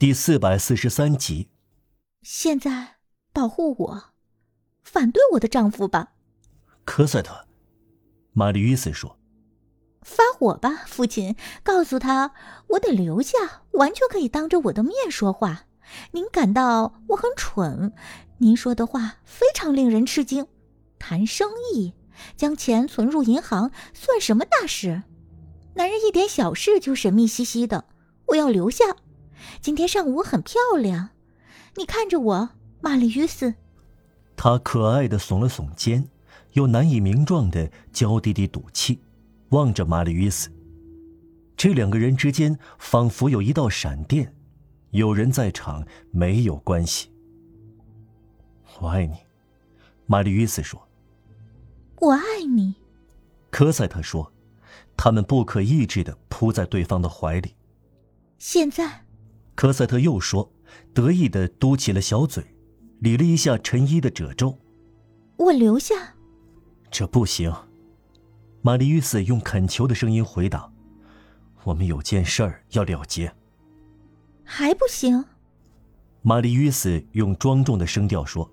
[0.00, 1.50] 第四百四十三集。
[2.22, 2.96] 现在
[3.34, 4.04] 保护我，
[4.82, 6.14] 反对我的丈夫吧。
[6.86, 7.46] 科赛特，
[8.32, 9.18] 玛丽·约斯说
[10.00, 11.36] ：“发火吧，父亲！
[11.62, 12.32] 告诉他，
[12.68, 13.36] 我得留下，
[13.72, 15.66] 完全可以当着我的面说话。
[16.12, 17.92] 您感到我很蠢？
[18.38, 20.46] 您说的话非常令人吃惊。
[20.98, 21.92] 谈生意，
[22.38, 25.02] 将钱存入银行，算什么大事？
[25.74, 27.84] 男人一点小事就神秘兮兮的。
[28.28, 28.96] 我要留下。
[29.60, 31.10] 今天上午很漂亮。
[31.76, 32.50] 你看着我，
[32.80, 33.54] 玛丽·约斯。
[34.36, 36.08] 他可爱的耸了耸肩。”
[36.54, 39.00] 又难以名状的娇滴滴赌气，
[39.50, 40.50] 望着玛丽·约斯。
[41.56, 44.34] 这两个人之间仿佛有一道闪电，
[44.90, 47.08] 有人在场没有关系。
[48.80, 49.16] 我爱你，
[50.06, 50.88] 玛丽·约斯说。
[52.00, 52.74] 我爱你，
[53.52, 54.32] 科赛特说。
[54.96, 57.54] 他们不可抑制的扑在对方的怀里。
[58.38, 59.04] 现在，
[59.60, 60.50] 科赛特又说，
[60.94, 62.42] 得意的嘟起了小嘴，
[63.00, 64.58] 理了一下陈衣的褶皱。
[65.36, 66.14] 我留下。
[66.90, 67.52] 这不行，
[68.62, 70.72] 玛丽·与斯用恳求的声音回答
[71.64, 73.30] ：“我们有件事儿要了结。”
[74.44, 75.26] 还不行，
[76.22, 78.50] 玛丽·与斯用庄重的声调说：“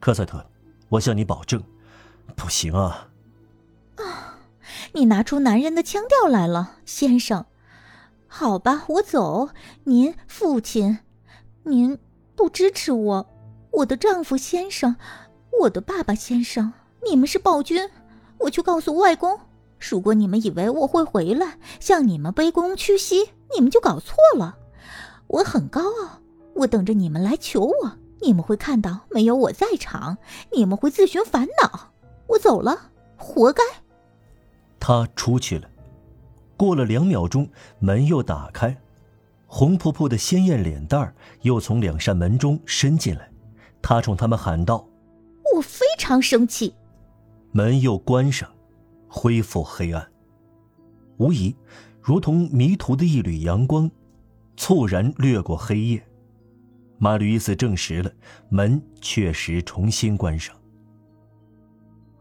[0.00, 0.50] 科赛特，
[0.88, 1.62] 我向你保证，
[2.34, 3.10] 不行啊！”
[4.02, 4.38] 啊，
[4.94, 7.44] 你拿出男人的腔调来了，先生。
[8.28, 9.48] 好吧，我走。
[9.84, 10.98] 您父亲，
[11.64, 11.98] 您
[12.36, 13.26] 不支持我，
[13.72, 14.94] 我的丈夫先生，
[15.62, 16.72] 我的爸爸先生。
[17.02, 17.88] 你们是暴君，
[18.38, 19.40] 我去告诉外公。
[19.78, 24.56] 如果你们以为我会回来向你们卑躬屈膝，你们就搞错了。
[25.26, 26.20] 我很高傲，
[26.54, 27.92] 我等着你们来求我。
[28.20, 30.18] 你们会看到没有我在场，
[30.52, 31.92] 你们会自寻烦恼。
[32.26, 33.62] 我走了，活该。
[34.80, 35.68] 他出去了。
[36.58, 38.76] 过了两秒钟，门又打开，
[39.46, 43.30] 红扑扑的鲜艳脸蛋儿又从两扇门中伸进来。
[43.80, 44.86] 他冲他们喊道
[45.54, 46.74] ：“我非常生气。”
[47.52, 48.50] 门又关上，
[49.08, 50.06] 恢复黑暗。
[51.18, 51.54] 无疑，
[52.02, 53.88] 如同迷途的一缕阳光，
[54.56, 56.04] 猝然掠过黑夜。
[56.98, 58.10] 马吕伊斯证实了，
[58.48, 60.54] 门确实重新关上。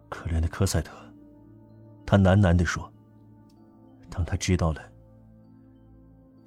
[0.10, 0.92] 可怜的科赛特，
[2.06, 2.90] 他喃喃地说
[4.18, 4.82] ：“让他知道了。”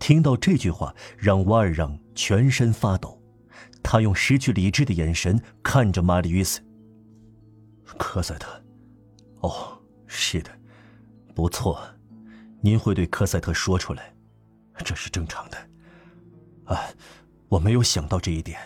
[0.00, 3.22] 听到这句话，让瓦尔让全身发抖。
[3.82, 6.60] 他用失去理智的眼神看着马里约斯。
[7.96, 8.62] 科赛特。
[9.40, 10.50] 哦，是的，
[11.34, 11.80] 不错，
[12.60, 14.12] 您会对科赛特说出来，
[14.84, 15.56] 这是正常的。
[16.66, 16.78] 啊，
[17.48, 18.58] 我没有想到这一点。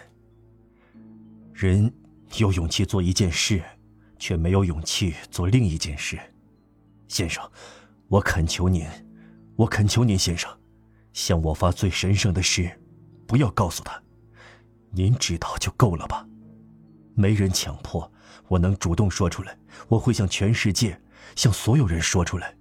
[1.52, 1.92] 人
[2.38, 3.62] 有勇气做一件事，
[4.18, 6.18] 却没有勇气做另一件事。
[7.06, 7.48] 先生，
[8.08, 8.86] 我恳求您，
[9.56, 10.50] 我恳求您，先生，
[11.12, 12.80] 向我发最神圣的誓，
[13.26, 14.00] 不要告诉他。
[14.90, 16.26] 您知道就够了吧？
[17.14, 18.10] 没人强迫。
[18.48, 19.56] 我能主动说出来，
[19.88, 21.00] 我会向全世界、
[21.34, 22.54] 向所有人说出来，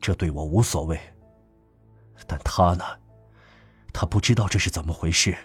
[0.00, 0.98] 这对我无所谓。
[2.26, 2.84] 但他呢？
[3.92, 5.36] 他不知道这是怎么回事，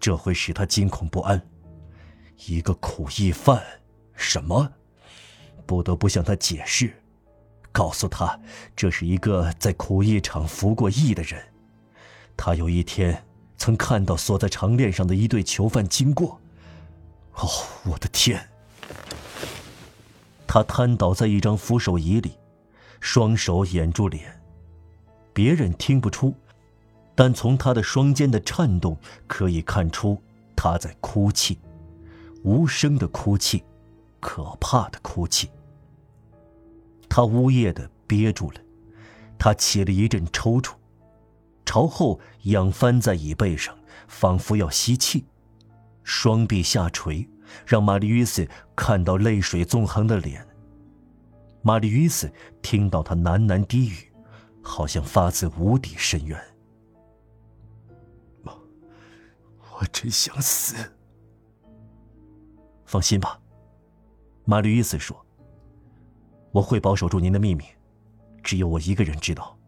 [0.00, 1.40] 这会使他惊恐不安。
[2.48, 3.62] 一个苦役犯，
[4.14, 4.72] 什么？
[5.64, 6.92] 不得不向他解释，
[7.74, 8.38] 告诉他
[8.76, 11.42] 这是一个在苦役场服过役的人。
[12.36, 13.26] 他有一天
[13.58, 16.40] 曾看到锁在长链上的一对囚犯经过。
[17.34, 17.48] 哦，
[17.86, 18.48] 我的天！
[20.46, 22.38] 他瘫倒在一张扶手椅里，
[23.00, 24.40] 双手掩住脸。
[25.32, 26.32] 别人听不出，
[27.16, 28.96] 但从他的双肩的颤动
[29.26, 30.22] 可以看出
[30.54, 31.58] 他在哭泣，
[32.44, 33.64] 无声的哭泣，
[34.20, 35.50] 可怕的哭泣。
[37.16, 38.60] 他呜咽的憋住了，
[39.38, 40.74] 他起了一阵抽搐，
[41.64, 43.72] 朝后仰翻在椅背上，
[44.08, 45.24] 仿佛要吸气，
[46.02, 47.30] 双臂下垂。
[47.64, 50.44] 让玛丽·约斯看到泪水纵横的脸。
[51.62, 52.28] 玛丽·约斯
[52.60, 54.12] 听到他喃喃低语，
[54.60, 56.36] 好像发自无底深渊。
[58.42, 58.50] 我，
[59.78, 60.74] 我真想死。
[62.84, 63.40] 放心吧，
[64.44, 65.23] 玛丽·约斯说
[66.54, 67.64] ：“我会保守住您的秘密，
[68.42, 69.58] 只有我一个人知道。”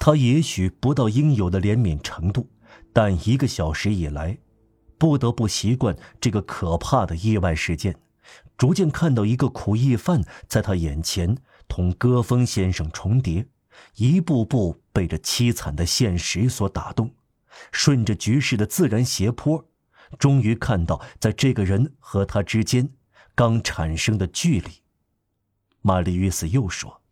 [0.00, 2.48] 他也许不到应有的怜悯程度，
[2.92, 4.38] 但一个小时以来。
[4.96, 7.94] 不得不习惯这个可怕的意外事件，
[8.56, 11.36] 逐渐看到一个苦役犯在他眼前
[11.68, 13.46] 同戈峰先生重叠，
[13.96, 17.12] 一步步被这凄惨的现实所打动，
[17.72, 19.66] 顺着局势的自然斜坡，
[20.18, 22.88] 终于看到在这个人和他之间
[23.34, 24.83] 刚产生的距离。
[25.86, 27.02] 玛丽·约斯又说：“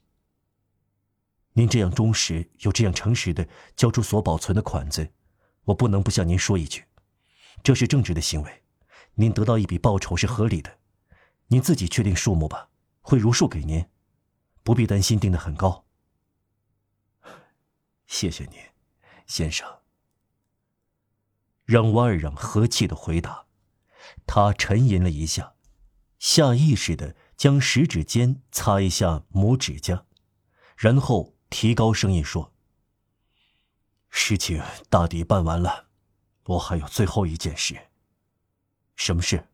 [1.52, 3.46] 您这样忠实又这样诚实的
[3.76, 5.12] 交出所保存的款子，
[5.64, 6.86] 我不能不向您说一句，
[7.62, 8.62] 这是正直的行为。
[9.16, 10.78] 您得到一笔报酬是合理的，
[11.48, 12.70] 您自己确定数目吧，
[13.02, 13.84] 会如数给您，
[14.62, 15.84] 不必担心定的很高。
[18.06, 18.58] 谢谢您，
[19.26, 19.68] 先生。
[21.66, 23.44] 让瓦尔让和气的回答，
[24.26, 25.56] 他沉吟了一下，
[26.18, 30.06] 下意识的将食指尖擦一下拇指甲，
[30.76, 31.32] 然后。
[31.54, 32.54] 提高声音说
[34.08, 35.90] ：“事情大抵办完了，
[36.44, 37.90] 我还有最后一件事。
[38.96, 39.50] 什么事？”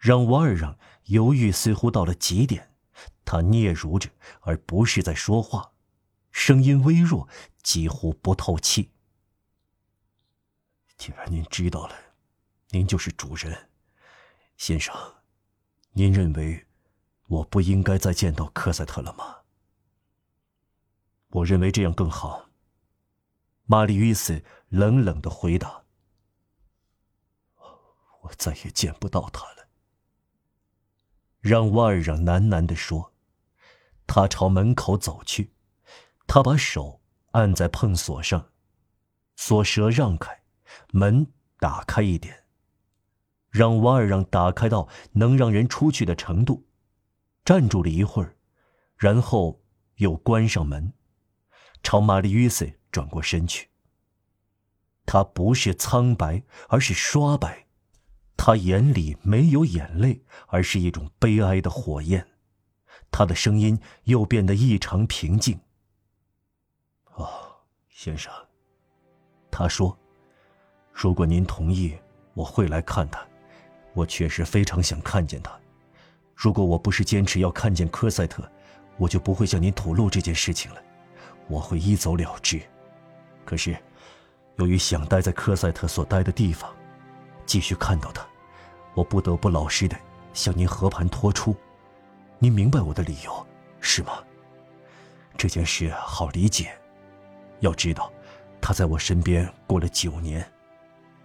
[0.00, 2.74] 让瓦尔让犹豫似乎到了极点，
[3.22, 4.08] 他嗫嚅着，
[4.40, 5.72] 而不是在说话，
[6.30, 7.28] 声音微弱，
[7.62, 8.90] 几乎不透气。
[10.96, 11.94] 既然您知道了，
[12.70, 13.68] 您就是主人，
[14.56, 14.94] 先生，
[15.98, 16.66] 您认为
[17.26, 19.38] 我不应该再见到科赛特了吗？
[21.28, 22.50] 我认为这样更好。
[23.64, 25.84] 玛丽·约斯冷冷的回答
[28.20, 29.68] ：“我再也见不到他了。”
[31.40, 33.14] 让瓦尔让喃喃的说。
[34.06, 35.54] 他朝门口走去，
[36.26, 37.00] 他把手
[37.30, 38.52] 按在碰锁上，
[39.34, 40.42] 锁舌让开，
[40.92, 42.45] 门打开一点，
[43.56, 46.66] 让瓦尔让打开到能让人出去的程度，
[47.42, 48.36] 站住了一会儿，
[48.98, 49.62] 然后
[49.94, 50.92] 又关上门。
[51.82, 53.70] 朝玛丽·约瑟转过身去。
[55.06, 57.64] 他不是苍白，而是刷白；
[58.36, 62.28] 他眼里没有眼泪，而是一种悲哀的火焰。
[63.10, 65.58] 他的声音又变得异常平静。
[67.16, 67.26] “哦，
[67.88, 68.30] 先生。”
[69.50, 69.98] 他说
[70.92, 71.96] ，“如果您同意，
[72.34, 73.26] 我会来看他。
[73.96, 75.50] 我确实非常想看见他。
[76.34, 78.46] 如果我不是坚持要看见科赛特，
[78.98, 80.80] 我就不会向您吐露这件事情了。”
[81.48, 82.60] 我会一走了之，
[83.44, 83.76] 可是，
[84.56, 86.68] 由于想待在科赛特所待的地方，
[87.46, 88.26] 继续看到他，
[88.94, 89.96] 我不得不老实的
[90.34, 91.54] 向您和盘托出。
[92.40, 93.46] 您明白我的理由，
[93.80, 94.14] 是吗？
[95.36, 96.76] 这件事好理解。
[97.60, 98.12] 要知道，
[98.60, 100.44] 他在我身边过了九年。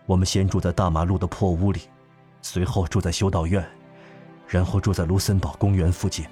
[0.06, 1.82] 我们先住在大马路的破屋里，
[2.42, 3.66] 随后住在修道院，
[4.48, 6.26] 然后住在卢森堡公园附近。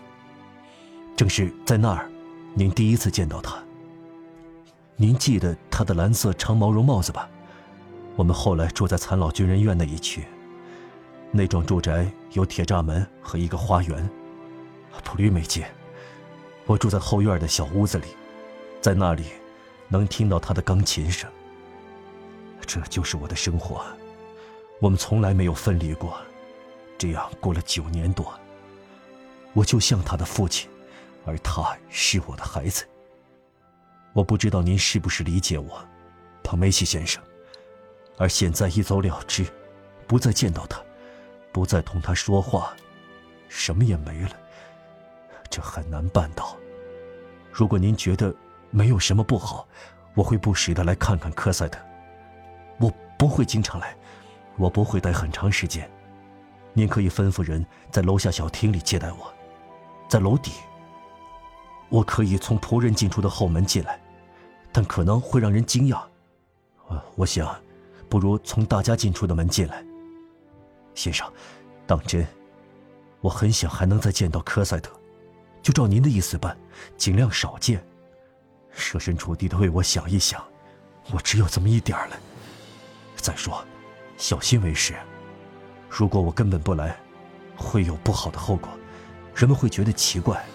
[1.16, 2.10] 正是在那儿，
[2.54, 3.58] 您第一次见到他。
[4.96, 7.30] 您记得他的蓝色长毛绒帽子吧？
[8.16, 10.26] 我们后来住在残老军人院那一区，
[11.32, 14.10] 那幢住宅有铁栅门和一个花园，
[15.04, 15.66] 普吕美街。
[16.66, 18.08] 我住在后院的小屋子里，
[18.82, 19.26] 在那里
[19.88, 21.30] 能听到他的钢琴声。
[22.66, 23.82] 这就是我的生活，
[24.80, 26.18] 我们从来没有分离过，
[26.98, 28.34] 这样过了九年多。
[29.54, 30.70] 我就像他的父亲，
[31.26, 32.86] 而他是我的孩子。
[34.14, 35.86] 我不知道您是不是理解我，
[36.44, 37.22] 彭梅西先生。
[38.18, 39.46] 而现在一走了之，
[40.08, 40.82] 不再见到他，
[41.52, 42.74] 不再同他说话，
[43.48, 44.32] 什么也没了。
[45.50, 46.56] 这很难办到。
[47.52, 48.34] 如果您觉得
[48.70, 49.68] 没有什么不好，
[50.14, 51.80] 我会不时的来看看科赛特。
[52.80, 53.96] 我不会经常来，
[54.60, 55.90] 我不会待很长时间。
[56.74, 59.34] 您可以吩咐人在楼下小厅里接待我，
[60.08, 60.52] 在楼底。
[61.90, 64.00] 我可以从仆人进出的后门进来，
[64.72, 66.04] 但可能会让人惊讶。
[67.16, 67.56] 我想，
[68.08, 69.84] 不如从大家进出的门进来。
[70.94, 71.32] 先生，
[71.88, 72.28] 当真，
[73.22, 74.92] 我很想还能再见到科赛特，
[75.64, 76.56] 就照您的意思办，
[76.98, 77.84] 尽量少见。
[78.72, 80.44] 设身处地的为我想一想，
[81.12, 82.16] 我只有这么一点了。
[83.16, 83.66] 再说，
[84.20, 84.94] 小心为是。
[85.90, 86.96] 如果我根本不来，
[87.56, 88.70] 会有不好的后果，
[89.34, 90.46] 人们会觉得奇怪，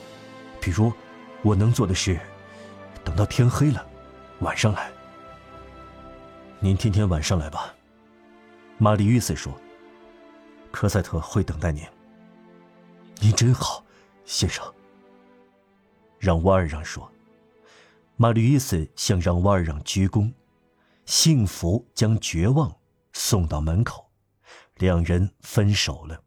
[0.60, 0.92] 比如。
[1.42, 2.18] 我能做的是，
[3.04, 3.86] 等到天黑了，
[4.38, 4.90] 晚上来。
[6.58, 7.74] 您天天晚上来吧，
[8.78, 9.52] 玛丽·约瑟说。
[10.72, 11.84] 科赛特会等待您。
[13.20, 13.84] 您真好，
[14.24, 14.64] 先生。
[16.18, 17.06] 让瓦尔让说。
[18.16, 20.32] 玛丽·约瑟向让瓦尔让鞠躬，
[21.04, 22.74] 幸福将绝望
[23.26, 24.10] 送到门口，
[24.74, 26.23] 两人分手了。